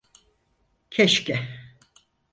[0.89, 1.39] Keşke.